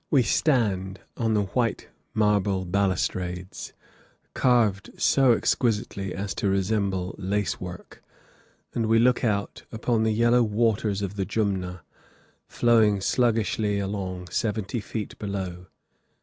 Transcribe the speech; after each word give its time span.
We 0.09 0.23
stand 0.23 0.99
on 1.15 1.35
the 1.35 1.43
white 1.43 1.87
marble 2.15 2.65
balustrades, 2.65 3.71
carved 4.33 4.89
so 4.97 5.33
exquisitely 5.33 6.15
as 6.15 6.33
to 6.37 6.49
resemble 6.49 7.13
lace 7.19 7.61
work, 7.61 8.01
and 8.73 8.87
we 8.87 8.97
look 8.97 9.23
out 9.23 9.61
upon 9.71 10.01
the 10.01 10.11
yellow 10.13 10.41
waters 10.41 11.03
of 11.03 11.17
the 11.17 11.25
Jumna, 11.27 11.83
flowing 12.47 12.99
sluggishly 12.99 13.77
along 13.77 14.29
seventy 14.29 14.79
feet 14.79 15.19
below. 15.19 15.67